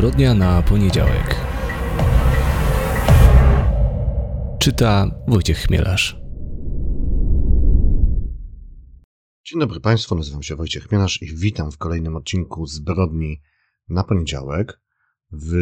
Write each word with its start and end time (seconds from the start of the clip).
Zbrodnia 0.00 0.34
na 0.34 0.62
poniedziałek. 0.62 1.36
Czyta 4.58 5.10
Wojciech 5.28 5.58
Chmielarz. 5.58 6.20
Dzień 9.44 9.60
dobry 9.60 9.80
Państwu, 9.80 10.14
nazywam 10.14 10.42
się 10.42 10.56
Wojciech 10.56 10.84
Chmielarz 10.84 11.22
i 11.22 11.36
witam 11.36 11.72
w 11.72 11.78
kolejnym 11.78 12.16
odcinku 12.16 12.66
Zbrodni 12.66 13.40
na 13.88 14.04
poniedziałek. 14.04 14.80
W 15.32 15.54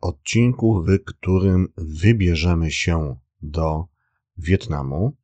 odcinku, 0.00 0.82
w 0.82 1.04
którym 1.04 1.68
wybierzemy 1.76 2.70
się 2.70 3.16
do 3.42 3.86
Wietnamu. 4.36 5.16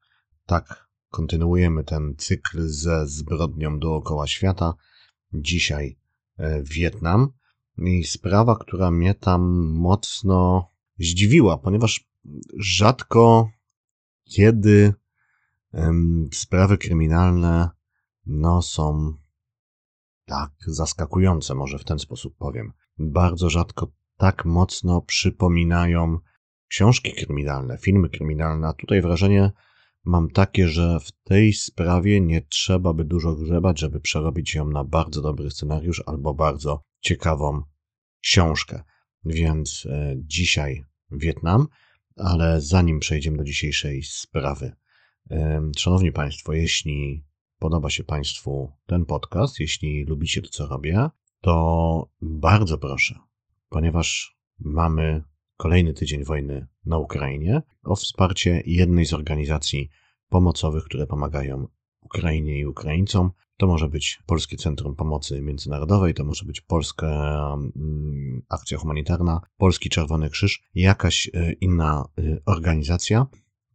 Tak, 0.47 0.89
kontynuujemy 1.11 1.85
ten 1.85 2.15
cykl 2.19 2.69
ze 2.69 3.07
zbrodnią 3.07 3.79
dookoła 3.79 4.27
świata. 4.27 4.75
Dzisiaj 5.33 5.99
e, 6.39 6.63
Wietnam. 6.63 7.33
I 7.79 8.05
sprawa, 8.05 8.57
która 8.57 8.91
mnie 8.91 9.15
tam 9.15 9.43
mocno 9.75 10.69
zdziwiła, 10.99 11.59
ponieważ 11.59 12.05
rzadko 12.59 13.51
kiedy 14.25 14.95
sprawy 16.33 16.79
kryminalne 16.79 17.71
no, 18.27 18.63
są 18.63 19.15
tak 20.25 20.51
zaskakujące, 20.67 21.55
może 21.55 21.79
w 21.79 21.85
ten 21.85 21.99
sposób 21.99 22.37
powiem. 22.37 22.73
Bardzo 22.99 23.51
rzadko 23.51 23.93
tak 24.17 24.45
mocno 24.45 25.01
przypominają 25.01 26.19
książki 26.69 27.13
kryminalne, 27.13 27.79
filmy 27.79 28.09
kryminalne, 28.09 28.69
a 28.69 28.73
tutaj 28.73 29.03
wrażenie 29.03 29.51
mam 30.05 30.31
takie, 30.31 30.69
że 30.69 31.01
w 31.01 31.13
tej 31.25 31.53
sprawie 31.53 32.21
nie 32.21 32.43
trzeba 32.43 32.93
by 32.93 33.05
dużo 33.05 33.35
grzebać, 33.35 33.81
żeby 33.81 34.01
przerobić 34.01 34.55
ją 34.55 34.69
na 34.69 34.85
bardzo 34.85 35.23
dobry 35.23 35.51
scenariusz 35.51 36.03
albo 36.07 36.35
bardzo 36.35 36.85
ciekawą 37.03 37.63
książkę. 38.21 38.83
Więc 39.25 39.87
e, 39.91 40.15
dzisiaj 40.17 40.85
Wietnam, 41.11 41.69
ale 42.17 42.61
zanim 42.61 43.01
przejdziemy 43.01 43.37
do 43.37 43.45
dzisiejszej 43.45 44.03
sprawy, 44.03 44.73
e, 45.31 45.63
szanowni 45.77 46.13
Państwo, 46.13 46.53
jeśli 46.53 47.25
podoba 47.59 47.91
się 47.91 48.05
Państwu 48.05 48.73
ten 48.87 49.05
podcast, 49.05 49.61
jeśli 49.61 50.05
lubicie 50.05 50.43
to, 50.43 50.49
co 50.49 50.67
robię, 50.67 51.09
to 51.41 52.11
bardzo 52.21 52.79
proszę, 52.79 53.19
ponieważ 53.69 54.37
mamy 54.59 55.23
kolejny 55.57 55.95
tydzień 55.95 56.25
wojny 56.25 56.67
na 56.85 56.99
Ukrainie, 56.99 57.63
o 57.85 57.97
wsparcie 57.97 58.63
jednej 58.67 59.07
z 59.07 59.13
organizacji 59.13 59.91
pomocowych, 60.29 60.85
które 60.85 61.07
pomagają 61.07 61.69
Ukrainie 62.01 62.59
i 62.59 62.67
Ukraińcom. 62.67 63.31
To 63.63 63.67
może 63.67 63.89
być 63.89 64.23
Polskie 64.27 64.57
Centrum 64.57 64.97
Pomocy 64.97 65.41
Międzynarodowej, 65.41 66.15
to 66.15 66.25
może 66.25 66.45
być 66.45 66.61
Polska 66.61 67.07
mm, 67.77 68.43
Akcja 68.49 68.79
Humanitarna, 68.79 69.41
Polski 69.57 69.91
Czerwony 69.91 70.31
Krzyż, 70.31 70.63
jakaś 70.75 71.31
e, 71.35 71.53
inna 71.53 72.05
e, 72.19 72.23
organizacja. 72.47 73.27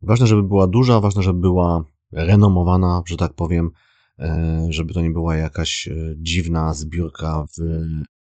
Ważne, 0.01 0.27
żeby 0.27 0.43
była 0.43 0.67
duża, 0.67 0.99
ważne, 0.99 1.23
żeby 1.23 1.39
była 1.39 1.83
renomowana, 2.11 3.03
że 3.05 3.17
tak 3.17 3.33
powiem, 3.33 3.71
e, 4.19 4.67
żeby 4.69 4.93
to 4.93 5.01
nie 5.01 5.09
była 5.09 5.35
jakaś 5.35 5.89
dziwna 6.17 6.73
zbiórka 6.73 7.45
w 7.57 7.61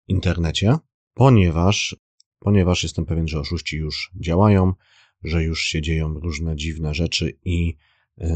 internecie, 0.09 0.77
ponieważ, 1.15 1.97
ponieważ 2.39 2.83
jestem 2.83 3.07
pewien, 3.07 3.29
że 3.29 3.41
oszuści 3.41 3.77
już 3.77 4.11
działają, 4.21 4.73
że 5.25 5.45
już 5.45 5.63
się 5.63 5.83
dzieją 5.83 6.15
różne 6.15 6.57
dziwne 6.57 6.95
rzeczy 6.95 7.39
i 7.45 7.77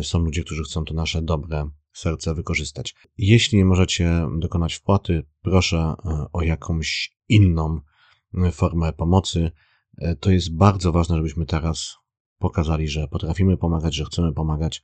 są 0.03 0.19
ludzie, 0.19 0.44
którzy 0.44 0.62
chcą 0.62 0.84
to 0.84 0.94
nasze 0.94 1.22
dobre 1.22 1.70
serce 1.97 2.34
wykorzystać. 2.34 2.94
Jeśli 3.19 3.58
nie 3.58 3.64
możecie 3.64 4.27
dokonać 4.39 4.75
wpłaty, 4.75 5.22
proszę 5.42 5.77
e, 5.78 6.27
o 6.33 6.42
jakąś 6.42 7.16
inną 7.28 7.80
e, 8.34 8.50
formę 8.50 8.92
pomocy. 8.92 9.50
E, 9.98 10.16
to 10.16 10.30
jest 10.30 10.56
bardzo 10.56 10.92
ważne, 10.92 11.16
żebyśmy 11.16 11.47
teraz 11.47 11.97
pokazali, 12.38 12.88
że 12.88 13.09
potrafimy 13.09 13.56
pomagać, 13.56 13.94
że 13.94 14.04
chcemy 14.04 14.32
pomagać, 14.32 14.82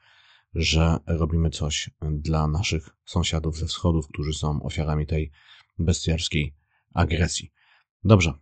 że 0.55 0.97
robimy 1.07 1.51
coś 1.51 1.91
dla 2.03 2.49
naszych 2.49 2.89
sąsiadów 3.05 3.59
ze 3.59 3.67
wschodów, 3.67 4.09
którzy 4.09 4.33
są 4.33 4.63
ofiarami 4.63 5.07
tej 5.07 5.31
bestialskiej 5.79 6.55
agresji. 6.95 7.53
Dobrze. 8.05 8.33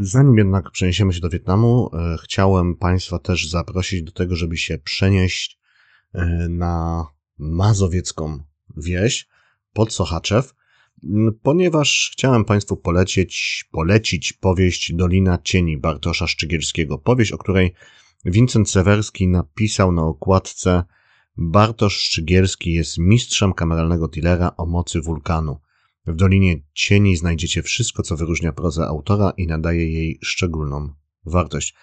Zanim 0.00 0.38
jednak 0.38 0.70
przeniesiemy 0.70 1.12
się 1.12 1.20
do 1.20 1.30
Wietnamu, 1.30 1.90
chciałem 2.22 2.76
Państwa 2.76 3.18
też 3.18 3.50
zaprosić 3.50 4.02
do 4.02 4.12
tego, 4.12 4.36
żeby 4.36 4.56
się 4.56 4.78
przenieść 4.78 5.60
na 6.48 7.06
mazowiecką 7.38 8.38
wieś 8.76 9.28
pod 9.72 9.92
Sochaczew, 9.92 10.54
ponieważ 11.42 12.10
chciałem 12.12 12.44
Państwu 12.44 12.76
polecieć, 12.76 13.64
polecić 13.70 14.32
powieść 14.32 14.92
Dolina 14.94 15.38
Cieni 15.44 15.78
Bartosza 15.78 16.26
Szczygielskiego. 16.26 16.98
Powieść, 16.98 17.32
o 17.32 17.38
której 17.38 17.74
Wincent 18.24 18.70
Sewerski 18.70 19.28
napisał 19.28 19.92
na 19.92 20.02
okładce 20.02 20.84
Bartosz 21.36 21.96
Szczygielski 21.96 22.72
jest 22.72 22.98
mistrzem 22.98 23.52
kameralnego 23.52 24.08
tillera 24.08 24.56
o 24.56 24.66
mocy 24.66 25.00
wulkanu. 25.00 25.60
W 26.06 26.16
Dolinie 26.16 26.60
Cieni 26.74 27.16
znajdziecie 27.16 27.62
wszystko, 27.62 28.02
co 28.02 28.16
wyróżnia 28.16 28.52
prozę 28.52 28.86
autora 28.86 29.32
i 29.36 29.46
nadaje 29.46 29.92
jej 29.92 30.18
szczególną 30.22 30.94
wartość. 31.24 31.74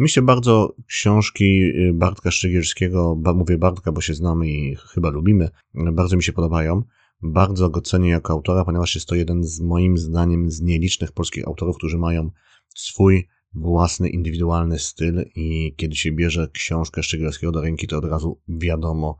Mi 0.00 0.08
się 0.08 0.22
bardzo 0.22 0.74
książki 0.86 1.62
y, 1.62 1.92
Bartka 1.94 2.30
Szczygierskiego, 2.30 3.18
mówię 3.34 3.58
Bartka, 3.58 3.92
bo 3.92 4.00
się 4.00 4.14
znamy 4.14 4.48
i 4.48 4.76
chyba 4.76 5.10
lubimy, 5.10 5.50
bardzo 5.74 6.16
mi 6.16 6.22
się 6.22 6.32
podobają. 6.32 6.82
Bardzo 7.22 7.70
go 7.70 7.80
cenię 7.80 8.10
jako 8.10 8.32
autora, 8.32 8.64
ponieważ 8.64 8.94
jest 8.94 9.08
to 9.08 9.14
jeden 9.14 9.44
z 9.44 9.60
moim 9.60 9.98
zdaniem 9.98 10.50
z 10.50 10.60
nielicznych 10.60 11.12
polskich 11.12 11.46
autorów, 11.46 11.76
którzy 11.76 11.98
mają 11.98 12.30
swój 12.74 13.28
własny, 13.54 14.08
indywidualny 14.08 14.78
styl 14.78 15.24
i 15.34 15.74
kiedy 15.76 15.96
się 15.96 16.12
bierze 16.12 16.48
książkę 16.52 17.02
Szczygierskiego 17.02 17.52
do 17.52 17.60
ręki, 17.60 17.86
to 17.86 17.98
od 17.98 18.04
razu 18.04 18.40
wiadomo, 18.48 19.16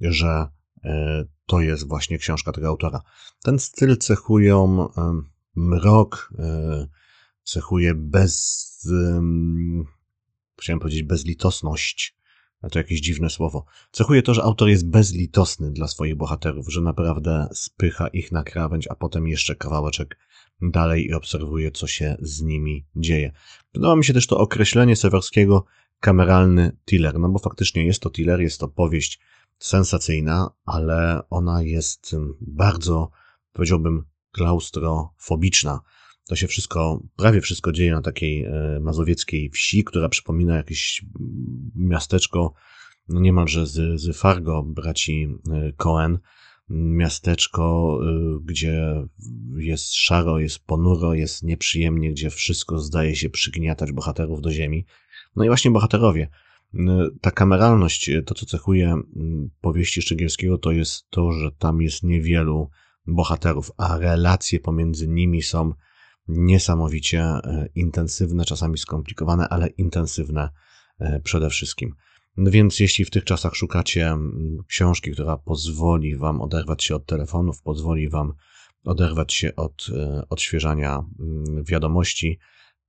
że 0.00 0.46
e, 0.84 1.24
to 1.46 1.60
jest 1.60 1.88
właśnie 1.88 2.18
książka 2.18 2.52
tego 2.52 2.68
autora. 2.68 3.02
Ten 3.42 3.58
styl 3.58 3.96
cechują 3.96 4.88
mrok, 5.56 6.34
cechuje 7.44 7.94
bez 7.94 8.68
chciałem 10.60 10.80
powiedzieć 10.80 11.02
bezlitosność, 11.02 12.16
a 12.62 12.68
to 12.68 12.78
jakieś 12.78 13.00
dziwne 13.00 13.30
słowo. 13.30 13.64
Cechuje 13.92 14.22
to, 14.22 14.34
że 14.34 14.42
autor 14.42 14.68
jest 14.68 14.90
bezlitosny 14.90 15.70
dla 15.70 15.88
swoich 15.88 16.16
bohaterów, 16.16 16.72
że 16.72 16.80
naprawdę 16.80 17.48
spycha 17.52 18.08
ich 18.08 18.32
na 18.32 18.42
krawędź, 18.42 18.86
a 18.90 18.94
potem 18.94 19.28
jeszcze 19.28 19.56
kawałeczek 19.56 20.18
dalej 20.62 21.06
i 21.06 21.14
obserwuje, 21.14 21.70
co 21.70 21.86
się 21.86 22.16
z 22.20 22.42
nimi 22.42 22.86
dzieje. 22.96 23.32
Podoba 23.72 23.96
mi 23.96 24.04
się 24.04 24.12
też 24.12 24.26
to 24.26 24.38
określenie 24.38 24.96
Sewerskiego 24.96 25.64
kameralny 26.00 26.76
thriller, 26.84 27.18
no 27.18 27.28
bo 27.28 27.38
faktycznie 27.38 27.86
jest 27.86 28.00
to 28.00 28.10
thriller, 28.10 28.40
jest 28.40 28.60
to 28.60 28.68
powieść 28.68 29.20
sensacyjna, 29.58 30.50
ale 30.64 31.22
ona 31.30 31.62
jest 31.62 32.16
bardzo, 32.40 33.10
powiedziałbym, 33.52 34.04
klaustrofobiczna. 34.30 35.80
To 36.28 36.36
się 36.36 36.46
wszystko, 36.46 37.02
prawie 37.16 37.40
wszystko 37.40 37.72
dzieje 37.72 37.92
na 37.92 38.02
takiej 38.02 38.44
e, 38.44 38.80
mazowieckiej 38.80 39.50
wsi, 39.50 39.84
która 39.84 40.08
przypomina 40.08 40.56
jakieś 40.56 41.04
miasteczko, 41.74 42.52
no 43.08 43.20
niemalże 43.20 43.66
z, 43.66 44.00
z 44.00 44.16
Fargo 44.16 44.62
braci 44.62 45.28
e, 45.50 45.72
Cohen. 45.76 46.18
Miasteczko, 46.70 47.98
e, 48.02 48.38
gdzie 48.44 48.94
jest 49.56 49.94
szaro, 49.94 50.38
jest 50.38 50.58
ponuro, 50.58 51.14
jest 51.14 51.42
nieprzyjemnie, 51.42 52.10
gdzie 52.10 52.30
wszystko 52.30 52.78
zdaje 52.78 53.16
się 53.16 53.30
przygniatać 53.30 53.92
bohaterów 53.92 54.40
do 54.40 54.50
ziemi. 54.50 54.86
No 55.36 55.44
i 55.44 55.48
właśnie 55.48 55.70
bohaterowie. 55.70 56.28
Ta 57.20 57.30
kameralność, 57.30 58.10
to 58.26 58.34
co 58.34 58.46
cechuje 58.46 58.96
powieści 59.60 60.02
Szczegielskiego, 60.02 60.58
to 60.58 60.72
jest 60.72 61.10
to, 61.10 61.32
że 61.32 61.52
tam 61.52 61.82
jest 61.82 62.02
niewielu 62.02 62.70
bohaterów, 63.06 63.72
a 63.76 63.98
relacje 63.98 64.60
pomiędzy 64.60 65.08
nimi 65.08 65.42
są 65.42 65.72
niesamowicie 66.28 67.20
e, 67.20 67.68
intensywne, 67.74 68.44
czasami 68.44 68.78
skomplikowane, 68.78 69.48
ale 69.48 69.66
intensywne 69.66 70.48
e, 70.98 71.20
przede 71.20 71.50
wszystkim. 71.50 71.94
No 72.36 72.50
więc 72.50 72.80
jeśli 72.80 73.04
w 73.04 73.10
tych 73.10 73.24
czasach 73.24 73.54
szukacie 73.54 74.16
książki, 74.66 75.10
która 75.10 75.36
pozwoli 75.36 76.16
wam 76.16 76.40
oderwać 76.40 76.84
się 76.84 76.94
od 76.96 77.06
telefonów, 77.06 77.62
pozwoli 77.62 78.08
wam 78.08 78.32
oderwać 78.84 79.34
się 79.34 79.56
od 79.56 79.86
e, 79.96 80.22
odświeżania 80.28 81.04
wiadomości, 81.62 82.38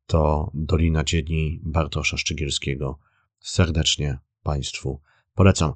to 0.05 0.51
Dolina 0.53 1.03
Dzieni 1.03 1.59
Bartosza 1.63 2.17
Szczygielskiego 2.17 2.99
serdecznie 3.39 4.17
Państwu 4.43 5.01
polecam. 5.33 5.73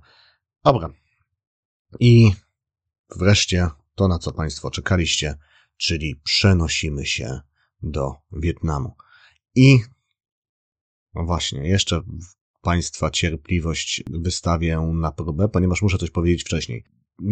Dobra. 0.63 0.89
I 1.99 2.31
wreszcie 3.15 3.67
to, 3.95 4.07
na 4.07 4.19
co 4.19 4.31
Państwo 4.31 4.71
czekaliście, 4.71 5.37
czyli 5.77 6.15
przenosimy 6.23 7.05
się 7.05 7.39
do 7.83 8.13
Wietnamu. 8.31 8.95
I 9.55 9.79
no 11.15 11.25
właśnie, 11.25 11.67
jeszcze 11.67 12.01
Państwa 12.61 13.09
cierpliwość 13.09 14.03
wystawię 14.11 14.79
na 14.93 15.11
próbę, 15.11 15.49
ponieważ 15.49 15.81
muszę 15.81 15.97
coś 15.97 16.09
powiedzieć 16.09 16.43
wcześniej. 16.43 16.83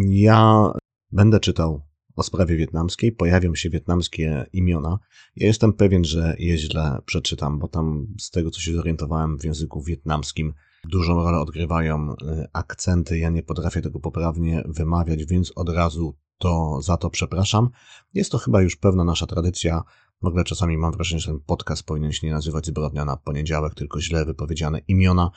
Ja 0.10 0.72
będę 1.12 1.40
czytał 1.40 1.82
o 2.16 2.24
sprawie 2.24 2.56
wietnamskiej, 2.56 3.12
pojawią 3.12 3.56
się 3.56 3.70
wietnamskie 3.70 4.46
imiona. 4.54 5.00
Ja 5.36 5.48
jestem 5.48 5.74
pewien, 5.74 6.06
że 6.06 6.36
je 6.40 6.58
źle 6.58 6.98
przeczytam, 7.06 7.60
bo 7.60 7.68
tam 7.68 8.08
z 8.20 8.30
tego, 8.30 8.52
co 8.52 8.62
się 8.62 8.74
zorientowałem 8.74 9.38
w 9.38 9.44
języku 9.44 9.84
wietnamskim, 9.84 10.54
dużą 10.84 11.24
rolę 11.24 11.40
odgrywają 11.40 12.12
y, 12.12 12.16
akcenty. 12.54 13.18
Ja 13.18 13.30
nie 13.30 13.44
potrafię 13.44 13.82
tego 13.82 14.00
poprawnie 14.00 14.64
wymawiać, 14.66 15.26
więc 15.26 15.52
od 15.56 15.70
razu 15.70 16.16
to 16.38 16.82
za 16.82 16.98
to 16.98 17.10
przepraszam. 17.10 17.70
Jest 18.14 18.32
to 18.32 18.38
chyba 18.38 18.62
już 18.62 18.76
pewna 18.76 19.04
nasza 19.04 19.26
tradycja. 19.26 19.84
W 20.22 20.26
ogóle 20.26 20.44
czasami 20.44 20.78
mam 20.78 20.92
wrażenie, 20.92 21.20
że 21.20 21.28
ten 21.28 21.40
podcast 21.40 21.84
powinien 21.84 22.12
się 22.12 22.28
nie 22.28 22.34
nazywać 22.34 22.66
zbrodnia 22.66 23.06
na 23.06 23.18
poniedziałek, 23.18 23.74
tylko 23.74 24.02
źle 24.02 24.26
wypowiedziane 24.26 24.80
imiona. 24.88 25.32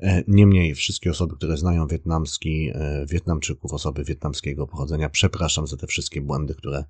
E, 0.00 0.22
niemniej 0.28 0.74
wszystkie 0.74 1.10
osoby, 1.10 1.36
które 1.36 1.56
znają 1.56 1.86
wietnamski, 1.86 2.70
e, 2.74 3.06
Wietnamczyków, 3.08 3.72
osoby 3.72 4.04
wietnamskiego 4.04 4.66
pochodzenia, 4.66 5.08
przepraszam 5.08 5.66
za 5.66 5.76
te 5.76 5.86
wszystkie 5.86 6.20
błędy, 6.20 6.54
które 6.54 6.84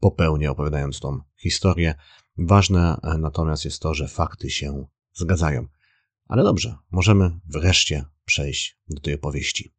popełnię 0.00 0.50
opowiadając 0.50 1.00
tą 1.00 1.20
historię. 1.36 1.94
Ważne 2.38 2.96
e, 3.02 3.18
natomiast 3.18 3.64
jest 3.64 3.82
to, 3.82 3.94
że 3.94 4.08
fakty 4.08 4.50
się 4.50 4.86
zgadzają. 5.12 5.66
Ale 6.28 6.42
dobrze, 6.42 6.76
możemy 6.90 7.30
wreszcie 7.46 8.04
przejść 8.24 8.78
do 8.88 9.00
tej 9.00 9.14
opowieści. 9.14 9.74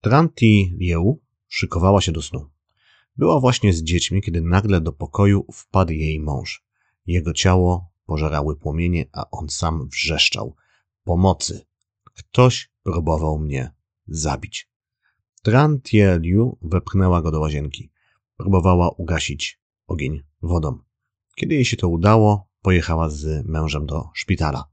Tranti 0.00 0.76
Liu 0.80 1.22
szykowała 1.48 2.00
się 2.00 2.12
do 2.12 2.22
snu. 2.22 2.55
Była 3.18 3.40
właśnie 3.40 3.72
z 3.72 3.82
dziećmi, 3.82 4.22
kiedy 4.22 4.40
nagle 4.40 4.80
do 4.80 4.92
pokoju 4.92 5.46
wpadł 5.52 5.92
jej 5.92 6.20
mąż. 6.20 6.64
Jego 7.06 7.32
ciało 7.32 7.90
pożerały 8.06 8.56
płomienie, 8.56 9.06
a 9.12 9.30
on 9.30 9.48
sam 9.48 9.88
wrzeszczał– 9.88 10.54
Pomocy. 11.06 11.66
Ktoś 12.14 12.70
próbował 12.82 13.38
mnie 13.38 13.72
zabić. 14.08 14.68
Trantieliu 15.42 16.58
wepchnęła 16.62 17.22
go 17.22 17.30
do 17.30 17.40
łazienki. 17.40 17.90
Próbowała 18.36 18.90
ugasić 18.90 19.60
ogień 19.86 20.22
wodą. 20.42 20.78
Kiedy 21.36 21.54
jej 21.54 21.64
się 21.64 21.76
to 21.76 21.88
udało, 21.88 22.48
pojechała 22.62 23.10
z 23.10 23.46
mężem 23.46 23.86
do 23.86 24.08
szpitala. 24.14 24.64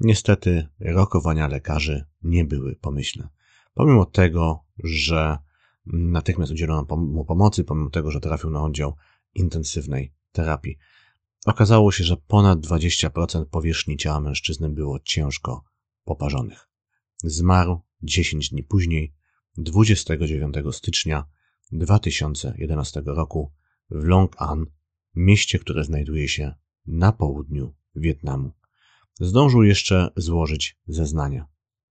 Niestety 0.00 0.68
rokowania 0.80 1.48
lekarzy 1.48 2.04
nie 2.22 2.44
były 2.44 2.76
pomyślne. 2.76 3.28
Pomimo 3.74 4.04
tego, 4.04 4.64
że 4.84 5.38
natychmiast 5.86 6.52
udzielono 6.52 6.96
mu 6.96 7.24
pomocy, 7.24 7.64
pomimo 7.64 7.90
tego, 7.90 8.10
że 8.10 8.20
trafił 8.20 8.50
na 8.50 8.62
oddział 8.62 8.96
intensywnej 9.34 10.14
terapii, 10.32 10.78
okazało 11.46 11.92
się, 11.92 12.04
że 12.04 12.16
ponad 12.16 12.60
20% 12.60 13.44
powierzchni 13.44 13.96
ciała 13.96 14.20
mężczyzny 14.20 14.68
było 14.68 15.00
ciężko 15.00 15.64
poparzonych. 16.04 16.68
Zmarł 17.24 17.80
10 18.02 18.50
dni 18.50 18.62
później, 18.62 19.14
29 19.56 20.54
stycznia 20.72 21.24
2011 21.72 23.02
roku 23.06 23.52
w 23.90 24.04
Long 24.04 24.36
An, 24.38 24.66
mieście, 25.14 25.58
które 25.58 25.84
znajduje 25.84 26.28
się 26.28 26.54
na 26.86 27.12
południu 27.12 27.74
Wietnamu. 27.94 28.52
Zdążył 29.20 29.62
jeszcze 29.62 30.10
złożyć 30.16 30.78
zeznania. 30.86 31.46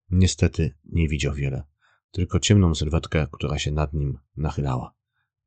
Niestety 0.09 0.75
nie 0.85 1.07
widział 1.07 1.33
wiele, 1.33 1.63
tylko 2.11 2.39
ciemną 2.39 2.75
sylwetkę, 2.75 3.27
która 3.31 3.59
się 3.59 3.71
nad 3.71 3.93
nim 3.93 4.19
nachylała. 4.37 4.93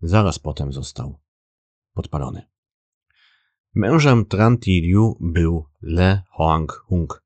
Zaraz 0.03 0.39
potem 0.39 0.73
został 0.73 1.19
podpalony. 1.95 2.43
Mężem 3.75 4.25
Tranti 4.25 4.81
Liu 4.81 5.17
był 5.21 5.67
Le 5.83 6.23
Hoang 6.31 6.73
Hung, 6.73 7.23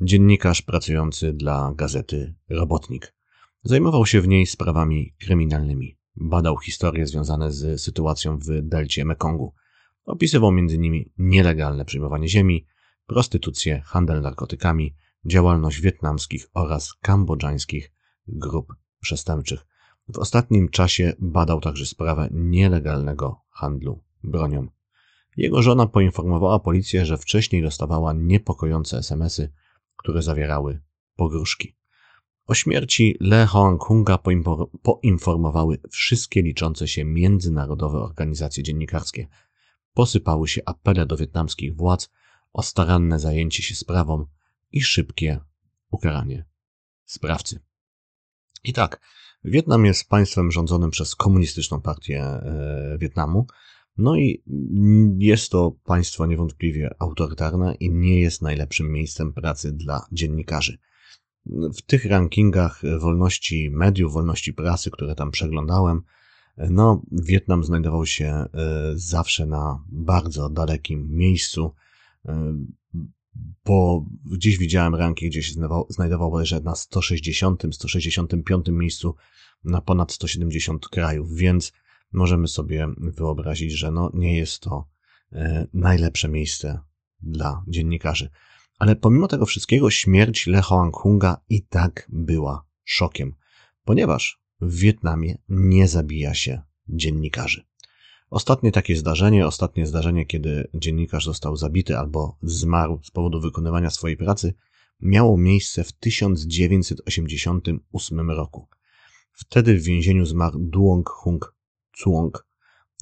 dziennikarz 0.00 0.62
pracujący 0.62 1.32
dla 1.32 1.72
gazety 1.76 2.34
Robotnik. 2.48 3.14
Zajmował 3.62 4.06
się 4.06 4.20
w 4.20 4.28
niej 4.28 4.46
sprawami 4.46 5.14
kryminalnymi. 5.20 5.98
Badał 6.16 6.58
historie 6.58 7.06
związane 7.06 7.52
z 7.52 7.80
sytuacją 7.80 8.38
w 8.38 8.62
delcie 8.62 9.04
Mekongu. 9.04 9.54
Opisywał 10.04 10.48
m.in. 10.48 11.10
nielegalne 11.18 11.84
przyjmowanie 11.84 12.28
ziemi, 12.28 12.66
prostytucję, 13.06 13.82
handel 13.84 14.20
narkotykami, 14.20 14.94
działalność 15.24 15.80
wietnamskich 15.80 16.46
oraz 16.54 16.94
kambodżańskich 16.94 17.92
grup 18.26 18.74
przestępczych. 19.00 19.66
W 20.08 20.18
ostatnim 20.18 20.68
czasie 20.68 21.12
badał 21.18 21.60
także 21.60 21.86
sprawę 21.86 22.28
nielegalnego 22.32 23.40
handlu 23.50 24.02
bronią. 24.22 24.66
Jego 25.36 25.62
żona 25.62 25.86
poinformowała 25.86 26.58
policję, 26.58 27.06
że 27.06 27.18
wcześniej 27.18 27.62
dostawała 27.62 28.12
niepokojące 28.12 28.98
SMSy 28.98 29.52
które 30.04 30.22
zawierały 30.22 30.80
pogróżki. 31.16 31.76
O 32.46 32.54
śmierci 32.54 33.16
Le 33.20 33.46
Hongkonga 33.46 34.18
poinformowały 34.82 35.78
wszystkie 35.90 36.42
liczące 36.42 36.88
się 36.88 37.04
międzynarodowe 37.04 37.98
organizacje 37.98 38.62
dziennikarskie. 38.62 39.28
Posypały 39.94 40.48
się 40.48 40.62
apele 40.66 41.06
do 41.06 41.16
wietnamskich 41.16 41.76
władz 41.76 42.10
o 42.52 42.62
staranne 42.62 43.18
zajęcie 43.18 43.62
się 43.62 43.74
sprawą 43.74 44.26
i 44.72 44.82
szybkie 44.82 45.40
ukaranie 45.90 46.44
sprawcy. 47.04 47.60
I 48.64 48.72
tak, 48.72 49.00
Wietnam 49.44 49.84
jest 49.84 50.08
państwem 50.08 50.52
rządzonym 50.52 50.90
przez 50.90 51.14
komunistyczną 51.14 51.80
partię 51.80 52.22
e, 52.22 52.96
Wietnamu, 53.00 53.46
no 53.98 54.16
i 54.16 54.42
jest 55.18 55.50
to 55.50 55.76
państwo 55.84 56.26
niewątpliwie 56.26 56.90
autorytarne 56.98 57.74
i 57.74 57.90
nie 57.90 58.20
jest 58.20 58.42
najlepszym 58.42 58.92
miejscem 58.92 59.32
pracy 59.32 59.72
dla 59.72 60.06
dziennikarzy. 60.12 60.78
W 61.46 61.82
tych 61.82 62.04
rankingach 62.04 62.82
wolności 63.00 63.70
mediów, 63.70 64.12
wolności 64.12 64.52
prasy, 64.52 64.90
które 64.90 65.14
tam 65.14 65.30
przeglądałem, 65.30 66.02
no, 66.56 67.02
Wietnam 67.12 67.64
znajdował 67.64 68.06
się 68.06 68.26
e, 68.26 68.48
zawsze 68.94 69.46
na 69.46 69.84
bardzo 69.88 70.50
dalekim 70.50 71.08
miejscu, 71.10 71.74
e, 72.26 72.54
bo 73.64 74.04
gdzieś 74.24 74.58
widziałem 74.58 74.94
ranking, 74.94 75.32
gdzie 75.32 75.42
się 75.42 75.54
znajdował, 75.88 76.46
że 76.46 76.60
na 76.60 76.74
160, 76.74 77.62
165 77.72 78.66
miejscu 78.68 79.14
na 79.64 79.80
ponad 79.80 80.12
170 80.12 80.88
krajów, 80.88 81.34
więc 81.34 81.72
możemy 82.12 82.48
sobie 82.48 82.88
wyobrazić, 82.98 83.72
że 83.72 83.90
no, 83.90 84.10
nie 84.14 84.36
jest 84.36 84.60
to 84.60 84.88
e, 85.32 85.66
najlepsze 85.74 86.28
miejsce 86.28 86.80
dla 87.22 87.64
dziennikarzy. 87.68 88.30
Ale 88.78 88.96
pomimo 88.96 89.28
tego 89.28 89.46
wszystkiego 89.46 89.90
śmierć 89.90 90.46
Le 90.46 90.60
Hoang-hunga 90.60 91.36
i 91.48 91.62
tak 91.62 92.08
była 92.12 92.66
szokiem, 92.84 93.34
ponieważ 93.84 94.40
w 94.60 94.78
Wietnamie 94.78 95.38
nie 95.48 95.88
zabija 95.88 96.34
się 96.34 96.62
dziennikarzy. 96.88 97.64
Ostatnie 98.34 98.72
takie 98.72 98.96
zdarzenie, 98.96 99.46
ostatnie 99.46 99.86
zdarzenie, 99.86 100.26
kiedy 100.26 100.68
dziennikarz 100.74 101.24
został 101.24 101.56
zabity 101.56 101.98
albo 101.98 102.36
zmarł 102.42 103.00
z 103.02 103.10
powodu 103.10 103.40
wykonywania 103.40 103.90
swojej 103.90 104.16
pracy, 104.16 104.54
miało 105.00 105.36
miejsce 105.36 105.84
w 105.84 105.92
1988 105.92 108.30
roku. 108.30 108.68
Wtedy 109.32 109.78
w 109.78 109.82
więzieniu 109.82 110.26
zmarł 110.26 110.58
Duong 110.58 111.08
Hung 111.08 111.54
Cuong, 111.92 112.46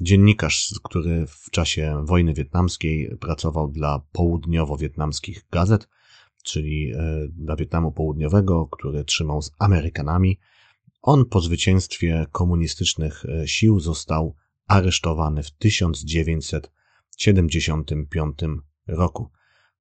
dziennikarz, 0.00 0.74
który 0.82 1.26
w 1.26 1.50
czasie 1.50 2.04
wojny 2.06 2.34
wietnamskiej 2.34 3.16
pracował 3.20 3.68
dla 3.68 4.02
południowo-wietnamskich 4.12 5.46
gazet, 5.50 5.88
czyli 6.42 6.92
e, 6.92 7.28
dla 7.28 7.56
Wietnamu 7.56 7.92
Południowego, 7.92 8.66
który 8.66 9.04
trzymał 9.04 9.42
z 9.42 9.50
Amerykanami. 9.58 10.38
On 11.02 11.24
po 11.24 11.40
zwycięstwie 11.40 12.26
komunistycznych 12.32 13.24
e, 13.24 13.48
sił 13.48 13.80
został 13.80 14.34
aresztowany 14.72 15.42
w 15.42 15.50
1975 15.50 18.38
roku. 18.86 19.30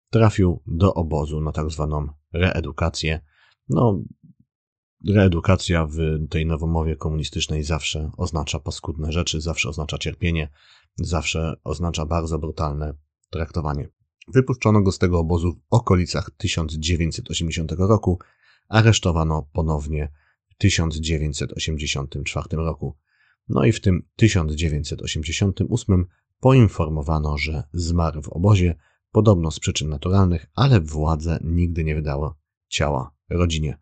Trafił 0.10 0.62
do 0.68 0.94
obozu 0.94 1.42
na 1.42 1.52
tak 1.52 1.70
zwaną 1.70 2.08
reedukację. 2.34 3.22
No, 3.70 4.02
reedukacja 5.08 5.86
w 5.86 5.98
tej 6.30 6.46
nowomowie 6.46 6.96
komunistycznej 6.96 7.64
zawsze 7.64 8.12
oznacza 8.18 8.60
paskudne 8.60 9.12
rzeczy, 9.12 9.42
zawsze 9.42 9.70
oznacza 9.70 9.98
cierpienie, 9.98 10.50
zawsze 11.00 11.54
oznacza 11.64 12.06
bardzo 12.06 12.40
brutalne 12.40 12.94
traktowanie. 13.30 13.90
Wypuszczono 14.28 14.82
go 14.82 14.92
z 14.92 14.98
tego 14.98 15.20
obozu 15.20 15.54
w 15.54 15.60
okolicach 15.70 16.32
1980 16.38 17.72
roku, 17.72 18.20
aresztowano 18.70 19.50
ponownie 19.54 20.12
w 20.50 20.56
1984 20.56 22.48
roku. 22.52 22.96
No 23.50 23.66
i 23.66 23.72
w 23.72 23.82
tym 23.82 24.08
1988 24.16 26.06
poinformowano, 26.40 27.38
że 27.38 27.64
zmarł 27.74 28.22
w 28.22 28.30
obozie, 28.30 28.76
podobno 29.12 29.52
z 29.52 29.60
przyczyn 29.60 29.90
naturalnych, 29.90 30.46
ale 30.56 30.82
władze 30.82 31.40
nigdy 31.44 31.84
nie 31.84 31.96
wydało 31.96 32.38
ciała 32.68 33.12
rodzinie. 33.30 33.78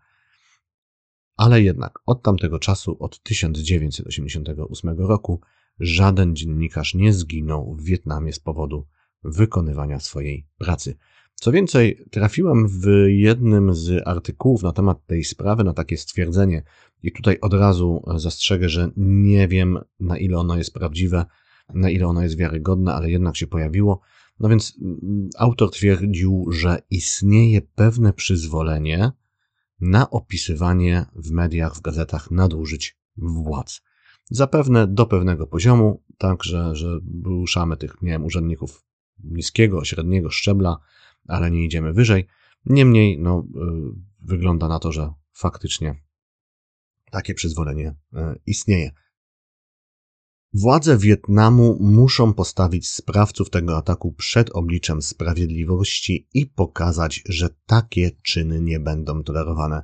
Ale 1.38 1.62
jednak 1.62 2.00
od 2.06 2.24
tamtego 2.24 2.60
czasu, 2.60 2.98
od 3.00 3.24
1988 3.24 4.98
roku, 4.98 5.42
żaden 5.80 6.36
dziennikarz 6.36 6.94
nie 6.94 7.14
zginął 7.14 7.76
w 7.76 7.84
Wietnamie 7.84 8.34
z 8.34 8.40
powodu 8.40 8.88
wykonywania 9.24 10.00
swojej 10.00 10.48
pracy. 10.58 10.98
Co 11.40 11.52
więcej, 11.52 12.06
trafiłem 12.12 12.68
w 12.68 12.88
jednym 13.08 13.74
z 13.74 14.08
artykułów 14.08 14.64
na 14.64 14.72
temat 14.72 15.06
tej 15.06 15.24
sprawy 15.24 15.64
na 15.64 15.74
takie 15.74 15.98
stwierdzenie, 15.98 16.64
i 17.04 17.12
tutaj 17.12 17.38
od 17.42 17.54
razu 17.54 18.04
zastrzegę, 18.16 18.70
że 18.70 18.92
nie 18.98 19.48
wiem 19.48 19.80
na 20.00 20.18
ile 20.18 20.38
ono 20.38 20.58
jest 20.58 20.74
prawdziwe, 20.74 21.26
na 21.74 21.90
ile 21.90 22.08
ono 22.08 22.24
jest 22.24 22.38
wiarygodne, 22.38 22.94
ale 22.94 23.12
jednak 23.12 23.38
się 23.38 23.48
pojawiło. 23.48 24.02
No 24.40 24.50
więc 24.50 24.78
mm, 24.82 25.30
autor 25.38 25.72
twierdził, 25.72 26.46
że 26.52 26.82
istnieje 26.90 27.62
pewne 27.62 28.14
przyzwolenie 28.14 29.12
na 29.82 30.10
opisywanie 30.10 31.06
w 31.16 31.32
mediach, 31.32 31.76
w 31.76 31.82
gazetach 31.82 32.32
nadużyć 32.32 32.98
władz. 33.18 33.82
Zapewne 34.32 34.88
do 34.88 35.06
pewnego 35.06 35.48
poziomu, 35.48 36.04
tak, 36.18 36.44
że, 36.44 36.76
że 36.76 37.00
ruszamy 37.24 37.78
tych, 37.78 38.02
nie 38.02 38.12
wiem, 38.12 38.26
urzędników 38.26 38.86
niskiego, 39.24 39.86
średniego 39.86 40.30
szczebla, 40.30 40.78
ale 41.30 41.52
nie 41.52 41.66
idziemy 41.66 41.94
wyżej. 41.94 42.28
Niemniej, 42.66 43.20
no, 43.20 43.40
y, 43.40 43.62
wygląda 44.22 44.68
na 44.68 44.80
to, 44.80 44.92
że 44.92 45.14
faktycznie 45.34 45.96
takie 47.12 47.34
przyzwolenie 47.34 47.90
y, 47.90 48.18
istnieje. 48.46 48.92
Władze 50.54 50.98
Wietnamu 50.98 51.78
muszą 51.82 52.34
postawić 52.34 52.90
sprawców 52.90 53.50
tego 53.50 53.78
ataku 53.78 54.12
przed 54.12 54.50
obliczem 54.50 55.02
sprawiedliwości 55.02 56.28
i 56.34 56.46
pokazać, 56.46 57.24
że 57.26 57.50
takie 57.66 58.12
czyny 58.24 58.62
nie 58.62 58.80
będą 58.80 59.24
tolerowane, 59.24 59.84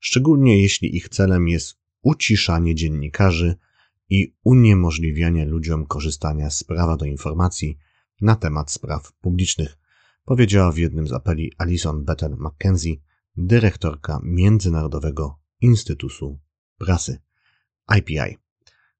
szczególnie 0.00 0.62
jeśli 0.62 0.96
ich 0.96 1.08
celem 1.08 1.48
jest 1.48 1.78
uciszanie 2.02 2.74
dziennikarzy 2.74 3.56
i 4.10 4.34
uniemożliwianie 4.44 5.44
ludziom 5.44 5.86
korzystania 5.86 6.50
z 6.50 6.64
prawa 6.64 6.96
do 6.96 7.04
informacji 7.04 7.78
na 8.20 8.36
temat 8.36 8.70
spraw 8.70 9.12
publicznych, 9.12 9.78
powiedziała 10.26 10.72
w 10.72 10.78
jednym 10.78 11.08
z 11.08 11.12
apeli 11.12 11.52
Alison 11.58 12.04
Bethel 12.04 12.36
McKenzie, 12.38 12.94
dyrektorka 13.36 14.20
Międzynarodowego 14.22 15.38
Instytutu 15.60 16.38
Prasy 16.78 17.18
IPI. 17.98 18.36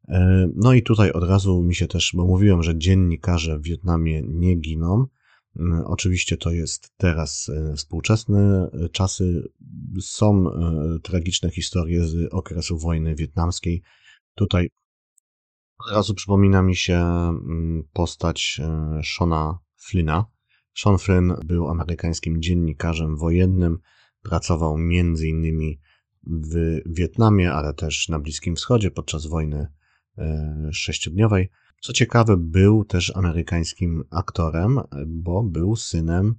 E, 0.09 0.49
no 0.55 0.73
i 0.73 0.83
tutaj 0.83 1.13
od 1.13 1.25
razu 1.25 1.63
mi 1.63 1.75
się 1.75 1.87
też, 1.87 2.13
bo 2.15 2.27
mówiłem, 2.27 2.63
że 2.63 2.79
dziennikarze 2.79 3.59
w 3.59 3.63
Wietnamie 3.63 4.23
nie 4.23 4.57
giną. 4.57 5.07
E, 5.57 5.83
oczywiście 5.87 6.37
to 6.37 6.51
jest 6.51 6.93
teraz 6.97 7.49
e, 7.49 7.75
współczesne 7.75 8.71
czasy. 8.93 9.53
Są 10.01 10.45
tragiczne 11.03 11.51
historie 11.51 12.05
z 12.05 12.33
okresu 12.33 12.79
wojny 12.79 13.15
wietnamskiej. 13.15 13.83
Tutaj 14.35 14.71
od 15.79 15.93
razu 15.93 16.15
przypomina 16.15 16.63
mi 16.63 16.77
się 16.77 16.97
mm, 16.99 17.83
postać 17.93 18.61
Shona 19.03 19.59
Flynna. 19.77 20.36
Sean 20.77 20.99
Flynn 20.99 21.35
był 21.45 21.69
amerykańskim 21.69 22.43
dziennikarzem 22.43 23.17
wojennym. 23.17 23.79
Pracował 24.23 24.79
innymi 24.79 25.81
w 26.27 26.81
Wietnamie, 26.87 27.53
ale 27.53 27.75
też 27.75 28.09
na 28.09 28.19
Bliskim 28.19 28.57
Wschodzie 28.57 28.91
podczas 28.91 29.27
wojny 29.27 29.67
E, 30.19 30.69
sześciodniowej. 30.73 31.51
Co 31.81 31.93
ciekawe, 31.93 32.37
był 32.37 32.85
też 32.85 33.17
amerykańskim 33.17 34.05
aktorem, 34.11 34.81
bo 35.07 35.43
był 35.43 35.77
synem 35.77 36.35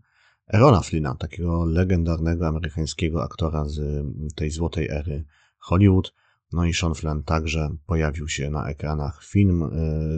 Erona 0.54 0.82
Flynna, 0.82 1.16
takiego 1.16 1.66
legendarnego 1.66 2.48
amerykańskiego 2.48 3.24
aktora 3.24 3.66
z 3.66 4.06
tej 4.36 4.52
złotej 4.52 4.90
ery 4.90 5.26
Hollywood. 5.58 6.14
No 6.54 6.66
i 6.66 6.74
Sean 6.74 6.96
Flynn 6.96 7.24
także 7.24 7.70
pojawił 7.86 8.28
się 8.28 8.50
na 8.50 8.70
ekranach 8.70 9.24
film, 9.24 9.64
e, 9.64 9.68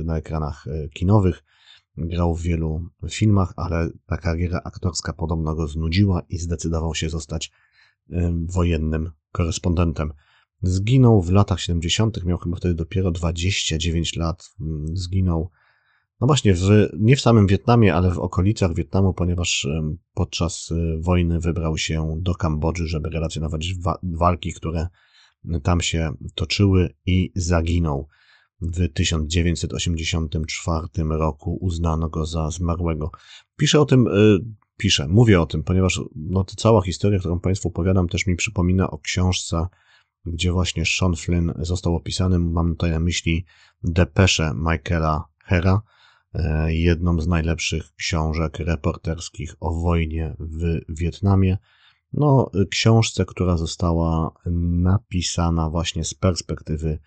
na 0.03 0.17
ekranach 0.17 0.67
e, 0.67 0.89
kinowych. 0.89 1.43
Grał 1.97 2.35
w 2.35 2.41
wielu 2.41 2.89
filmach, 3.09 3.53
ale 3.55 3.89
ta 4.05 4.17
kariera 4.17 4.61
aktorska 4.63 5.13
podobno 5.13 5.55
go 5.55 5.67
znudziła 5.67 6.21
i 6.29 6.37
zdecydował 6.37 6.95
się 6.95 7.09
zostać 7.09 7.51
wojennym 8.45 9.11
korespondentem. 9.31 10.13
Zginął 10.61 11.21
w 11.21 11.31
latach 11.31 11.59
70., 11.59 12.23
miał 12.25 12.37
chyba 12.37 12.57
wtedy 12.57 12.73
dopiero 12.73 13.11
29 13.11 14.15
lat. 14.15 14.49
Mm, 14.61 14.97
zginął, 14.97 15.49
no 16.21 16.27
właśnie, 16.27 16.53
w, 16.53 16.89
nie 16.99 17.15
w 17.15 17.21
samym 17.21 17.47
Wietnamie, 17.47 17.95
ale 17.95 18.11
w 18.11 18.19
okolicach 18.19 18.73
Wietnamu, 18.73 19.13
ponieważ 19.13 19.67
podczas 20.13 20.71
y, 20.71 20.97
wojny 21.01 21.39
wybrał 21.39 21.77
się 21.77 22.15
do 22.21 22.35
Kambodży, 22.35 22.87
żeby 22.87 23.09
relacjonować 23.09 23.73
wa 23.79 23.99
walki, 24.03 24.53
które 24.53 24.87
tam 25.63 25.81
się 25.81 26.11
toczyły 26.35 26.95
i 27.05 27.31
zaginął. 27.35 28.07
W 28.61 28.93
1984 28.93 30.87
roku 31.09 31.57
uznano 31.61 32.09
go 32.09 32.25
za 32.25 32.49
zmarłego. 32.49 33.11
Piszę 33.57 33.79
o 33.79 33.85
tym, 33.85 34.07
y, 34.07 34.39
piszę, 34.77 35.07
mówię 35.07 35.41
o 35.41 35.45
tym, 35.45 35.63
ponieważ 35.63 36.01
no, 36.15 36.43
cała 36.43 36.81
historia, 36.81 37.19
którą 37.19 37.39
Państwu 37.39 37.67
opowiadam, 37.67 38.07
też 38.07 38.27
mi 38.27 38.35
przypomina 38.35 38.91
o 38.91 38.97
książce 38.97 39.67
gdzie 40.25 40.51
właśnie 40.51 40.83
Sean 40.85 41.15
Flynn 41.15 41.53
został 41.57 41.95
opisany. 41.95 42.39
Mam 42.39 42.69
tutaj 42.69 42.91
na 42.91 42.99
myśli 42.99 43.45
Depesze 43.83 44.53
Michaela 44.55 45.25
Hera, 45.43 45.81
e, 46.33 46.73
jedną 46.73 47.21
z 47.21 47.27
najlepszych 47.27 47.95
książek 47.95 48.59
reporterskich 48.59 49.55
o 49.59 49.81
wojnie 49.81 50.35
w 50.39 50.81
Wietnamie. 50.89 51.57
No, 52.13 52.51
książce, 52.71 53.25
która 53.25 53.57
została 53.57 54.31
napisana 54.81 55.69
właśnie 55.69 56.03
z 56.03 56.13
perspektywy 56.13 56.99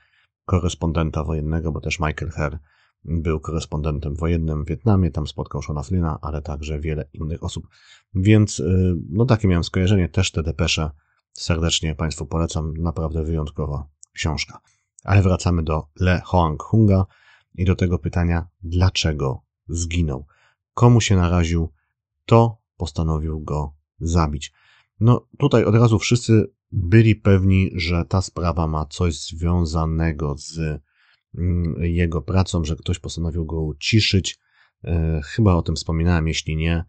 korespondenta 0.45 1.25
wojennego, 1.25 1.73
bo 1.73 1.81
też 1.81 2.01
Michael 2.01 2.33
Herr 2.33 2.59
był 3.05 3.41
korespondentem 3.41 4.17
wojennym 4.17 4.65
w 4.65 4.69
Wietnamie, 4.69 5.11
tam 5.11 5.27
spotkał 5.27 5.63
Shona 5.63 5.83
Flyna, 5.83 6.19
ale 6.23 6.43
także 6.43 6.81
wiele 6.81 7.09
innych 7.13 7.43
osób. 7.43 7.69
Więc, 8.15 8.61
e, 8.61 8.95
no 9.11 9.25
takie 9.25 9.49
miałem 9.49 9.65
skojarzenie, 9.65 10.09
też 10.09 10.33
te 10.33 10.43
depesze 10.43 10.91
Serdecznie 11.33 11.95
Państwu 11.95 12.27
polecam, 12.27 12.75
naprawdę 12.77 13.25
wyjątkowa 13.25 13.89
książka. 14.13 14.61
Ale 15.05 15.23
wracamy 15.23 15.63
do 15.63 15.87
Le 16.01 16.21
Hoang 16.25 16.63
Hunga 16.63 17.07
i 17.55 17.65
do 17.65 17.77
tego 17.77 17.99
pytania, 17.99 18.49
dlaczego 18.63 19.43
zginął? 19.69 20.27
Komu 20.75 21.01
się 21.01 21.17
naraził? 21.17 21.73
To 22.27 22.59
postanowił 22.77 23.41
go 23.41 23.75
zabić. 24.01 24.53
No 25.01 25.27
tutaj 25.39 25.65
od 25.65 25.75
razu 25.75 25.99
wszyscy 25.99 26.53
byli 26.73 27.17
pewni, 27.17 27.71
że 27.75 28.05
ta 28.05 28.23
sprawa 28.23 28.67
ma 28.67 28.87
coś 28.87 29.21
związanego 29.21 30.35
z 30.39 30.81
mm, 31.39 31.75
jego 31.81 32.23
pracą, 32.23 32.65
że 32.65 32.77
ktoś 32.77 32.99
postanowił 32.99 33.47
go 33.47 33.63
uciszyć. 33.63 34.39
E, 34.85 35.21
chyba 35.25 35.55
o 35.55 35.63
tym 35.63 35.77
wspominałem, 35.77 36.29
jeśli 36.29 36.57
nie, 36.57 36.85